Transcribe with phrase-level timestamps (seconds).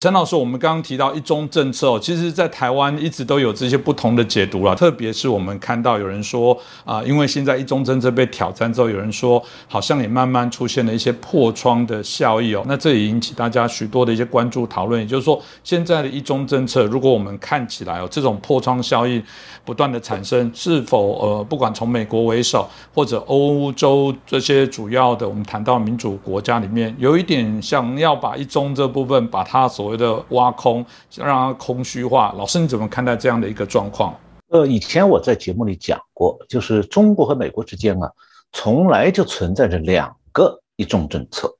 [0.00, 4.72] 陈老师，我们刚刚提到一中政策哦，其实，在台湾一直都有这些不同的解读了。
[4.72, 12.62] 特别是我们看到有人说啊，因为现在一中政策被挑战之后，有人说好像也慢慢出现了一些破窗的效益哦。
[12.68, 15.00] 那这也引起大家许多的一些关注讨论。
[15.02, 19.20] 也就是说，现在的一中政策，如果我们看起来哦，这种破窗效应
[19.64, 30.84] 不断的产生，是否呃，不管从美国为首，或者欧洲这些主要的我们谈到民主国家里面，有一点想要把一中这部分把它所所谓的挖空，
[31.16, 32.34] 让它空虚化。
[32.36, 34.14] 老师，你怎么看待这样的一个状况？
[34.48, 38.12] 呃，以前我在节目里讲过，就是中国和美国之间啊，
[38.52, 41.56] 从来就存在着两个一中政策，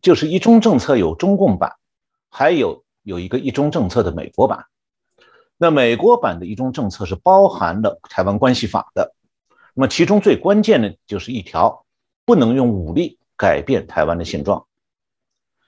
[0.00, 1.76] 就是一中政策有中共版，
[2.28, 4.64] 还有有一个一中政策的美国版。
[5.56, 9.14] 那美国版的一中政策是包含了台湾关系法的，
[9.74, 11.84] 那么其中最关键的就是一条，
[12.24, 14.66] 不能用武力改变台湾的现状。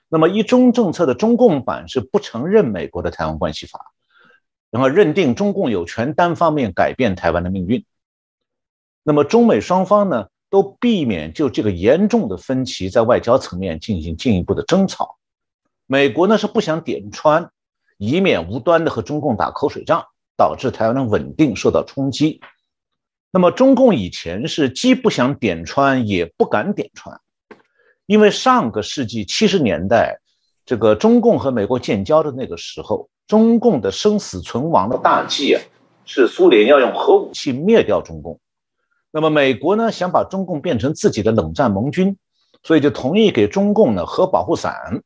[0.07, 3.91] 那么一中政策的中共版是不承认美国的台湾关系法，
[4.69, 7.85] 然后认定中共有权单方面改变台湾的命运。
[9.03, 15.17] 那么中美双方呢都避免就这个严重的分歧在外交层面进行进一步的争吵。
[15.85, 17.49] 美国呢是不想点穿，
[17.97, 20.05] 以免无端的和中共打口水仗，
[20.37, 22.41] 导致台湾的稳定受到冲击。
[23.31, 27.19] 那么中共以前是既不想点穿，也不敢点穿。
[28.05, 30.19] 因为上个世纪七十年代，
[30.65, 35.61] 这个中共和美国建交的那个时候，中共的生死存亡的大计啊，
[36.05, 38.39] 是苏联要用核武器灭掉中共。
[39.11, 42.17] 那么美国呢，想把中共变成自己的冷战盟军，
[42.61, 45.01] 所以就同意给中共呢核保护伞。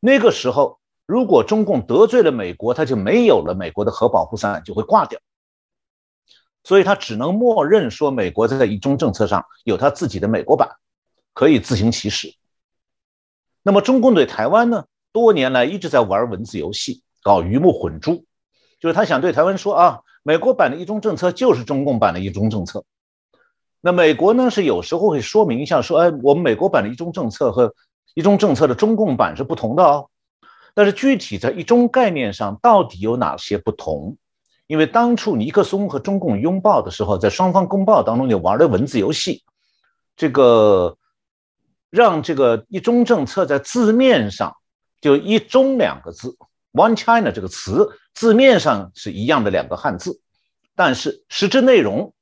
[0.00, 5.20] 那个时候，如果中共得罪了美国，他就没有了美国的核保护伞，就会挂掉。
[6.64, 10.68] 所以他只能默认说，美国在一中政策上有他自己的美国版。
[11.36, 12.34] 可以自行其是。
[13.62, 14.86] 那么中共对台湾呢？
[15.12, 18.24] 多年来一直在玩文字游戏，搞鱼目混珠，
[18.80, 22.84] 就是他想对台湾说啊，美国版的一中政策就是中共版的一中政策。
[23.82, 27.74] 那美国呢是有时候会说明一下，说哎，我们美国版的一中政策和
[28.14, 30.08] 一中政策的中共版是不同的哦。
[30.72, 34.16] 但是具体在一中概念上到底有哪些不同？
[34.66, 39.44] 因为当初尼克松和中共拥抱的时候，在双方公报当中就玩的文字游戏，
[40.16, 40.96] 这个。
[41.90, 44.56] 让这个一中政策在字面上
[45.00, 46.36] 就“一中”两个字
[46.72, 50.20] ，“One China” 这个词字面上是一样的两个汉字，
[50.74, 52.12] 但是实质内容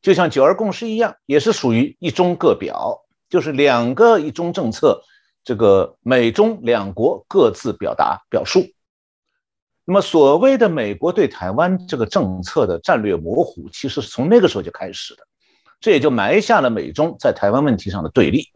[0.00, 2.98] 就像九二共识一样，也是属于一中各表，
[3.28, 5.02] 就是两个一中政策，
[5.44, 8.64] 这个美中两国各自表达表述。
[9.84, 15.22] 那么所谓的美国对台湾这个政策的战略模糊，其实是从那个时候就开始的，
[15.80, 18.48] 这也就埋下了美中在台湾问题上的对立。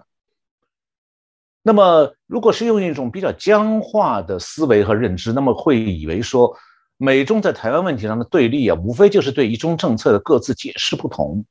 [1.66, 6.54] 那么，如果是用一种比较僵化的思维和认知，那么会以为说，
[6.98, 11.46] 美中在台湾问题上的对立啊，无非就是对一中政策的各自解释不同。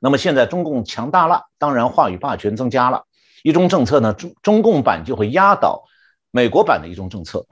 [0.00, 3.04] 那么现在中共强大了，当然话语霸权增加了，
[3.42, 5.84] 一中政策呢，中中共版就会压倒
[6.30, 7.44] 美国版的一中政策。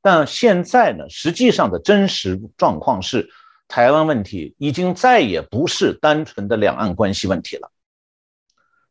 [0.00, 3.28] 但现在呢，实际上的真实状况是，
[3.66, 7.72] 台湾问题已经再也不是单纯的两岸关系问题了。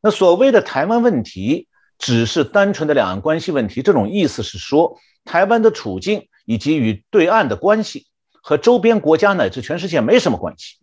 [0.01, 8.07] 那所谓的台湾问题，只是单纯的两岸关系问题，这种意思是说，台湾的处境以及与对岸的关系
[8.41, 10.77] 和周边国家乃至全世界没什么关系，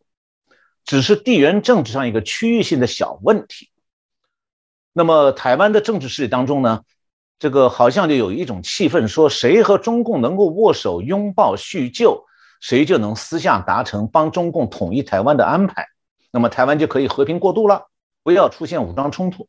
[0.85, 3.71] 只是地缘政治上一个区域性的小问题。
[4.93, 6.83] 那么，台湾的政治势力当中呢，
[7.39, 12.25] 这个好像就有一种气氛，说谁和中共能够握手拥抱叙旧，
[12.61, 15.87] 谁就能私下达成帮中共统一台湾的安排，
[16.31, 17.89] 那么台湾就可以和平过渡了。
[18.25, 19.49] 不要出现武装冲突，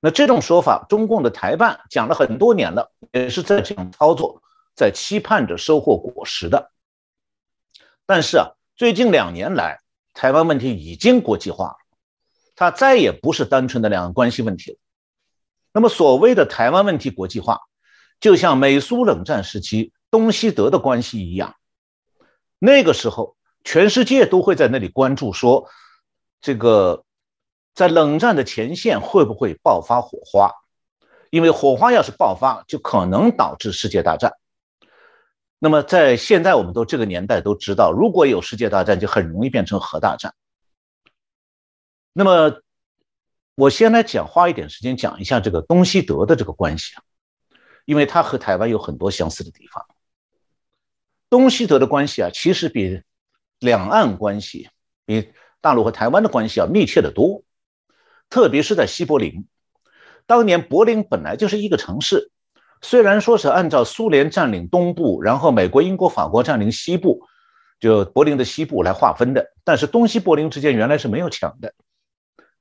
[0.00, 4.42] 那这种说法，中共的台办讲了很多年了，也是在这样操作，
[4.74, 6.72] 在期盼着收获果实的。
[8.06, 9.80] 但是啊，最近两年来，
[10.14, 11.76] 台湾问题已经国际化了，
[12.56, 14.78] 它再也不是单纯的两岸关系问题了。
[15.74, 17.60] 那么，所谓的台湾问题国际化，
[18.20, 21.56] 就像美苏冷战时期东西德的关系一样，
[22.58, 25.68] 那个时候全世界都会在那里关注，说
[26.40, 27.04] 这个。
[27.78, 30.50] 在冷战的前线会不会爆发火花？
[31.30, 34.32] 因为火花要是爆发，就可能导致世界大战。
[35.60, 40.34] 那么在现在，我们都这个年代都知道，如果有世界大战，就很容易变成核大战。
[42.12, 42.60] 那么
[43.54, 47.02] 我先来讲，花一点时间讲一下这个东西德的这个关系啊，
[47.84, 49.86] 因为它和台湾有很多相似的地方。
[51.30, 53.00] 东西德的关系啊，其实比
[53.60, 54.68] 两岸关系、
[55.06, 57.44] 比大陆和台湾的关系要密切的多。
[58.30, 59.46] 特别是在西柏林，
[60.26, 62.30] 当年柏林本来就是一个城市，
[62.82, 67.22] 虽然说是按照苏联占领东部，然后美国、英国、法国占领西部，
[67.80, 71.72] 就柏林的西部来划分的，但是东西柏林之间原来是没有墙的，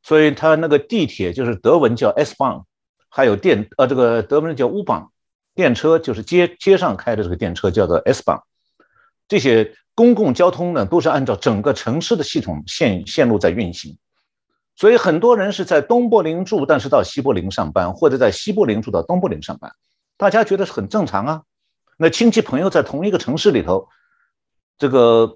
[0.01, 2.63] 所以它那个地铁就是德文叫 S-Bahn，
[3.09, 5.09] 还有电呃这个德文叫 U-Bahn，
[5.53, 8.41] 电车就是街街上开的这个电车叫做 S-Bahn，
[9.27, 13.97] 这些公共交通呢都是按照整个城市的系统线线路在运行。
[14.77, 19.73] 所以很多人是在东柏林住，但是到西柏林上班，或者在西柏林住到东柏林上班，
[20.17, 21.43] 大家觉得是很正常啊。
[21.97, 23.89] 那亲戚朋友在同一个城市里头，
[24.77, 25.35] 这个，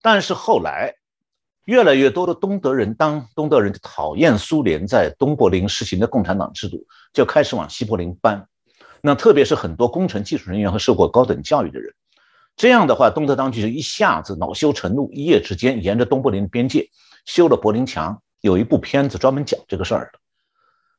[0.00, 0.94] 但是后来
[1.64, 8.46] 越来越多的东德人，当东德人讨厌苏联在东柏林实行的共产党制度，就开始往西柏林搬。
[9.00, 11.92] 那特别是很多工程技术人员和受过高等教育的人，
[12.56, 16.88] 这样的话，东德当局就一下子恼羞成怒，一夜之间沿着东柏林的边界。
[17.24, 20.18] 修了柏林墙，有一部片子专门讲这个事儿的。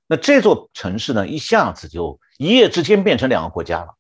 [0.07, 3.95] 那这座城市呢，一下子就一夜之间变成两个国家了。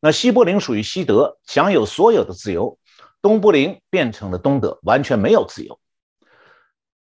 [0.00, 2.78] 那西柏林属于西德，享有所有的自由；
[3.20, 5.78] 东柏林变成了东德，完全没有自由。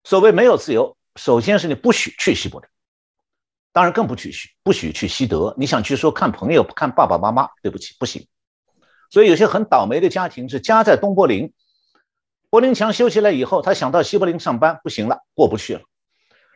[0.03, 2.69] 所谓没有自由，首先是你不许去西柏林，
[3.73, 5.53] 当然更不许去不许去西德。
[5.57, 8.25] 你想去说看朋友、看爸爸妈妈，对不起，不行。
[9.09, 11.53] 所以有些很倒霉的家庭是家在东柏林。
[12.49, 15.81] 柏林墙修起来以后，他想到西柏林上班，不行了，过不去了。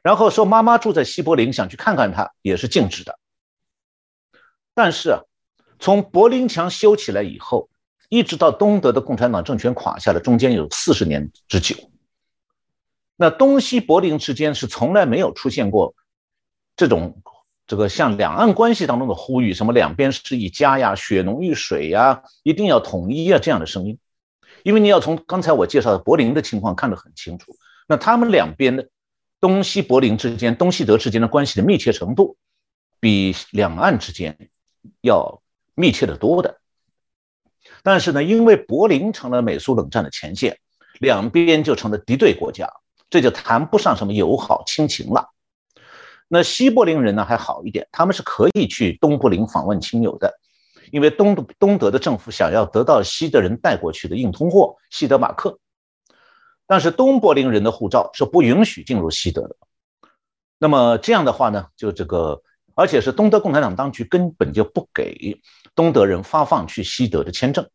[0.01, 3.19] 然后说妈妈住在西柏林，想去看看他，也是禁止的。
[4.74, 5.19] 但是啊，
[5.80, 7.69] 从柏林墙修起来以后，
[8.07, 11.75] 一直到东德的共产党政权垮下来，中间有四十年之久。
[13.18, 15.94] 那东西柏林之间是从来没有出现过
[16.75, 17.21] 这种
[17.71, 23.97] 这个像两岸关系当中的呼吁，什么两边是一家呀，血浓于水呀，一定要统一啊这样的声音。
[24.63, 27.56] 因为你要从刚才我介绍的柏林的情况看得很清楚，
[27.88, 28.89] 那他们两边的
[29.39, 32.35] 东西柏林之间、东西德之间的关系的密切程度，
[33.00, 34.50] 比两岸之间
[35.00, 35.41] 要
[35.74, 36.59] 密切的多的。
[37.83, 40.57] 但是呢，因为柏林成了美苏冷战的前线，
[41.00, 42.69] 两边就成了敌对国家，
[43.09, 45.29] 这就谈不上什么友好亲情了。
[46.33, 50.33] 那西柏林人呢还好一点，他们是可以去东柏林访问亲友的。
[50.89, 55.60] 因为东东德的政府想要得到西德人带过去的硬通货西德马克，
[56.66, 59.57] 但是东柏林人的护照是不允许进入西德的。
[60.57, 62.42] 那么这样的话呢，就这个，
[62.75, 65.38] 而且是东德共产党当局根本就不给
[65.75, 67.69] 东德人发放去西德的签证，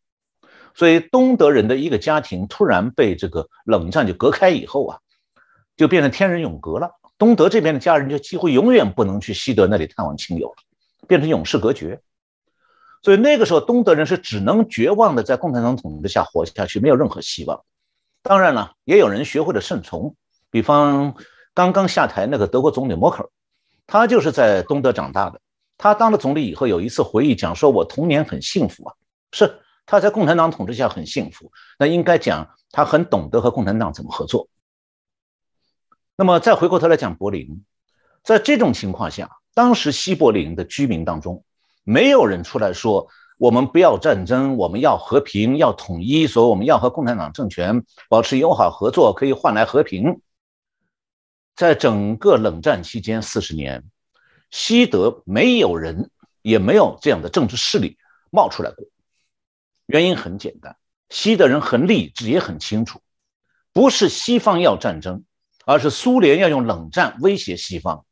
[0.73, 4.97] 所以东德人的一个家庭突然被这个冷战就隔开以后啊，
[5.75, 6.91] 就变成天人永隔了。
[7.17, 10.55] 东德这边的家人就几乎永远不能去西德那里探望亲友了，
[11.07, 11.99] 变成永世隔绝。
[13.01, 17.63] 所以那个时候，东德人是只能绝望的在共产党统治下活下去，没有任何希望。
[18.21, 20.15] 当然了，也有人学会了顺从，
[20.51, 21.15] 比方
[21.53, 23.29] 刚刚下台那个德国总理默克尔，
[23.85, 25.39] 他就是在东德长大的。
[25.77, 28.93] 他当了总理以后，有一次回忆讲说：“我童年很幸福啊，
[29.31, 31.51] 是他在共产党统治下很幸福。
[31.79, 34.47] 那应该讲他很懂得和共产党怎么合作。”
[36.19, 37.63] 那么再回过头来讲柏林，
[38.23, 41.43] 在这种情况下，当时西柏林的居民当中。
[41.83, 50.19] 没有人出来说我们不要战争，我们要和平，要统一，所以我们要和共产党政权保持友好合作，可以换来和平。
[51.55, 53.83] 在整个冷战期间四十年，
[54.49, 56.09] 西德没有人，
[56.41, 57.97] 也没有这样的政治势力
[58.31, 58.87] 冒出来过。
[59.85, 60.75] 原因很简单，
[61.09, 62.99] 西德人很理智，也很清楚，
[63.71, 65.23] 不是西方要战争，
[65.67, 68.05] 而是苏联要用冷战威胁西方。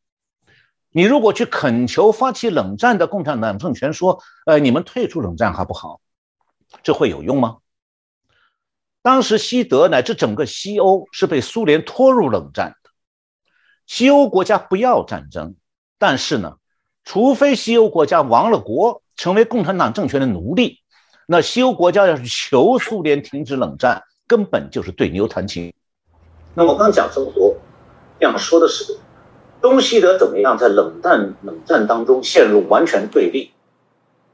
[0.92, 6.02] 你如果去恳求发起冷战的共产党政权说：“呃，你们退出冷战好不好？”
[6.84, 7.60] 这会有用吗？
[9.02, 12.90] 当时西德乃至整个西欧是被苏联拖入冷战的。
[13.88, 15.56] 西欧国家不要战争，
[15.98, 16.58] 但是呢，
[17.06, 20.82] 除非西欧国家亡了国，成为共产党政权的奴隶，
[21.26, 25.74] 那西欧国家要是求苏联停止冷战，根本就是对牛弹琴。
[26.56, 27.58] 那我刚讲这么多，
[28.20, 28.98] 想说的是。
[29.62, 33.52] 东西德怎么样在冷战冷战当中陷入完全对立？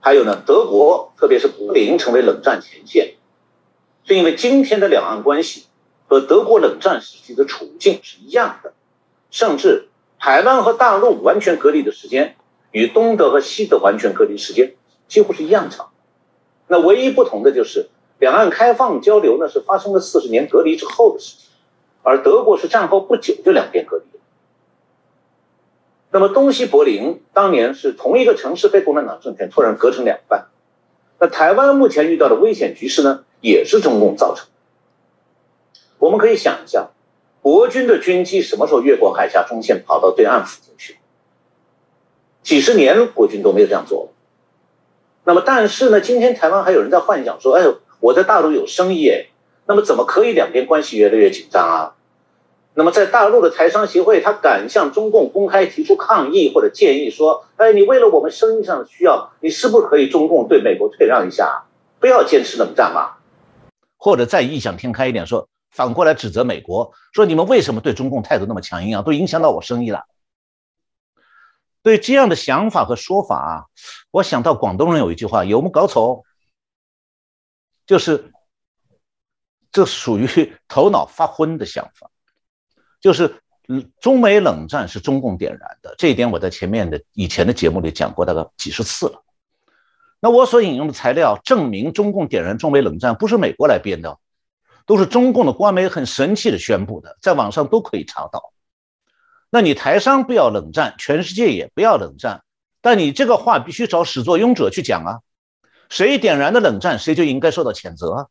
[0.02, 3.14] 还有呢，德国特别是柏林成为冷战前线，
[4.04, 5.68] 是因为今天的两岸关系
[6.08, 8.74] 和德国冷战时期的处境是一样的，
[9.30, 9.88] 甚至
[10.20, 12.36] 台湾和大陆完全隔离的时间
[12.72, 14.76] 与东德和西德完全隔离时间
[15.08, 15.92] 几乎是一样长。
[16.68, 21.51] 那唯一不同的就是两岸开放交流呢是发生了四十年隔离之后的事情，
[22.04, 24.04] 而德国是战后不久就两边隔离。
[26.12, 30.48] 那么东西柏林当年是同一个城市被共产党政权突然割成两半，
[31.20, 34.48] 那台湾目前遇到的危险局势呢，也是中共造成。
[36.00, 36.90] 我们可以想一下，
[37.42, 40.98] 国军的军机什么时候越过海峡中线跑到对岸附近去？
[42.44, 44.12] 几十年国军都没有这样做。
[45.24, 47.64] 那么，但是呢，今天台湾还有人在幻想说：“哎，
[48.00, 49.28] 我在大陆有生意，哎，
[49.66, 51.96] 那么怎么可以两边关系越来越紧张啊？”
[52.74, 61.66] 那么，在大陆的台商协会，他敢向中共公开提出抗议或者建议说：“哎，你为了我们生意上的需要，你是不是可以中共对美国退让一下，
[62.00, 63.18] 不要坚持冷战嘛？”
[63.98, 69.02] 或者再异想天开一点说，反过来指责美国说：“你们为什么对中共态度那么强硬啊？
[69.02, 70.06] 都影响到我生意了。”
[71.84, 73.66] 对这样的想法和说法啊，
[74.12, 76.24] 我想到广东人有一句话：“有木搞错。”
[77.86, 78.31] 就是
[79.72, 82.10] 这属于 头脑发昏的想法。
[83.00, 83.42] 就是，
[84.00, 89.24] 中美冷战是中共点燃的，这一点我在前面的以前的节目里讲过大概几十次了。
[90.20, 94.20] 那我所引用的材料证明中共点燃中美冷战不是美国来编的，
[94.86, 98.54] 都是中共的官媒很神气的宣布的，在网上都可以查到。
[99.50, 102.44] 那你台商不要冷战，全世界也不要冷战，
[102.82, 105.20] 但你这个话必须找始作俑者去讲啊！
[105.90, 108.28] 谁点燃的冷战，谁就应该受到谴责啊！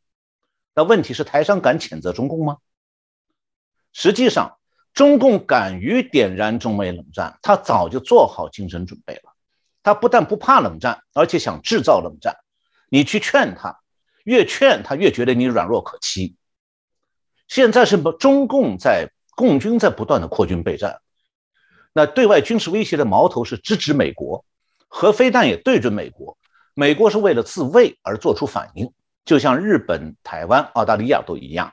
[0.74, 2.58] 那问题是台商敢谴责中共吗？
[3.92, 4.58] 实际上，
[4.94, 9.34] 中共敢于点燃中美冷战，他早就做好精神准备了。
[9.82, 12.36] 他不但不怕冷战，而且想制造冷战。
[12.88, 13.80] 你去劝他，
[14.24, 16.36] 越劝他越觉得你软弱可欺。
[17.48, 21.00] 现在是中共在共军在不断的扩军备战。
[21.92, 24.44] 那对外军事威胁的矛头是直指美国，
[24.86, 26.38] 核飞弹也对准美国。
[26.74, 28.92] 美国是为了自卫而做出反应，
[29.24, 31.72] 就像日本、台湾、澳大利亚都一样，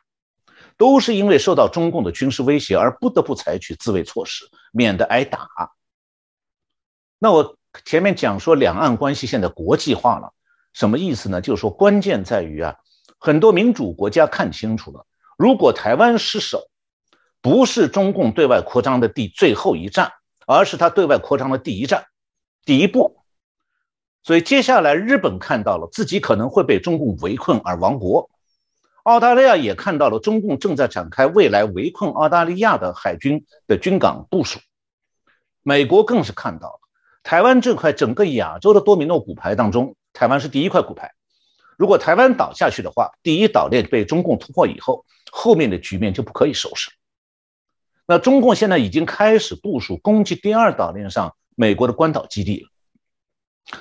[0.78, 5.48] 都是因为受到中共的军事威胁而不得不采取自卫措施，免得挨打。
[7.20, 10.34] 那我前面讲说两岸关系现在国际化了，
[10.74, 11.42] 什么意思呢？
[11.42, 12.76] 就是说关键在于啊，
[13.20, 15.06] 很多民主国家看清楚了，
[15.38, 16.70] 如果台湾失守。
[17.40, 20.12] 不是中共对外扩张的第最后一站，
[20.48, 22.06] 而是他对外扩张的第一站，
[22.66, 23.17] 第一步。
[24.28, 28.30] 所以接下来日本看到了自己可能会被中共围困而亡国，
[29.04, 34.60] 澳大利亚也看到了中共正在展开未来围困澳大利亚的海军的军港部署，
[35.64, 36.80] 美国更是看到了
[37.24, 41.14] 台湾这块整个亚洲的多米诺骨牌当中，台湾是第一块骨牌。
[41.78, 46.92] 如果台湾倒下去的话，第一岛链被中共突破以后，后面的局面就不可以收拾。
[48.06, 52.68] 那中共现在已经开始部署攻击第二岛链上美国的关岛基地了，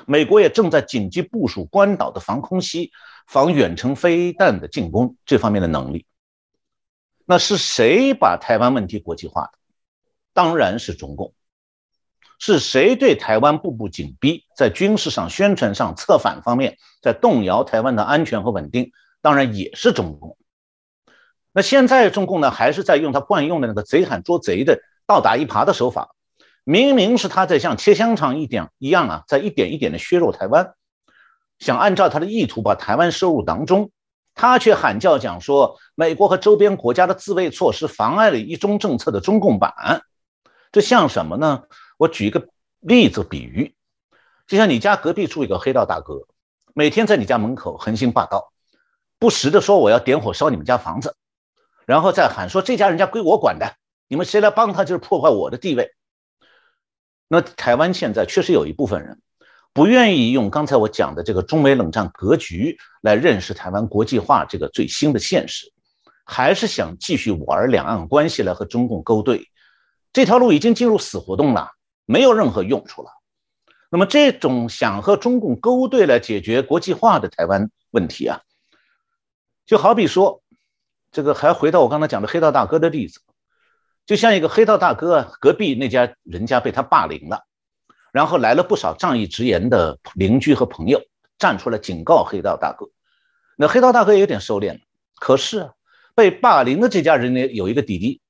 [0.07, 2.91] 美国也正在紧急部署关岛的防空袭、
[3.27, 6.07] 防远程飞弹的进攻这方面的能力。
[7.25, 9.53] 那是谁把台湾问题国际化的？
[10.33, 11.33] 当然是中共。
[12.39, 18.93] 是谁对台湾步步紧逼，在军事上、宣传上、策反方面，在动摇台湾的安全和稳定？
[19.23, 20.37] 当然也是中共。
[21.53, 26.16] 那现在中共呢，还是在用他惯用的那个贼喊捉贼的倒打一耙的手法，
[26.69, 30.75] 明明是他在像切香肠一点一样啊，在一点一点的削弱台湾，
[31.61, 33.93] 想按照他的意图把台湾收入囊中，
[34.35, 40.03] 他却喊叫讲说美国和周边国家的自卫措施妨碍了一中政策的中共版，
[40.73, 41.63] 这像什么呢？
[41.99, 42.49] 我举一个
[42.81, 43.77] 例子比喻，
[44.49, 46.27] 就像你家隔壁住一个黑道大哥，
[46.75, 48.53] 每天在你家门口横行霸道，
[49.21, 51.15] 不时的说我要点火烧你们家房子。
[51.87, 53.77] 然后再喊说这家人家归我管的，
[54.09, 55.93] 你们谁来帮他就是破坏我的地位。
[57.29, 59.21] 那台湾现在确实有一部分人
[59.73, 65.73] 不愿意用刚才我讲的这个中美冷战格局来认识台湾国际化这个最新的现实，
[66.25, 69.49] 还是想继续玩两岸关系来和中共勾兑。
[70.13, 71.71] 这条路已经进入死胡同了，
[72.05, 73.11] 没有任何用处了。
[73.91, 78.41] 那么这种想和中共勾兑来解决国际化的台湾问题啊，
[79.67, 80.43] 就好比说。
[81.13, 83.21] 这个还回到我刚才讲的黑道大哥的例子，
[84.07, 87.45] 就像一个黑道大哥，隔壁那家人家被他霸凌了，
[88.13, 91.03] 然后来了不少仗义直言的邻居和朋友
[91.39, 92.89] 站出来警告黑道大哥，
[93.57, 94.81] 那黑道大哥有点收敛了。
[95.19, 95.71] 可是
[96.15, 98.21] 被霸凌的这家人呢，有一个弟弟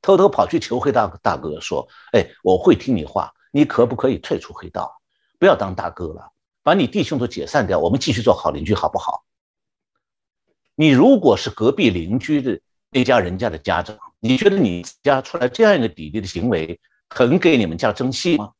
[0.00, 5.00] 偷偷跑去求黑道大哥说：“哎，我会听你话，你可不可以退出黑道，
[5.40, 6.30] 不要当大哥了，
[6.62, 9.24] 把你弟兄都解散掉，我们继续做好邻居，好不好？”
[10.78, 16.78] 你如果是隔壁邻居的那家人家的家长，你觉得你家出来这样一个弟弟的行为
[17.08, 18.52] 很给你们家争气吗？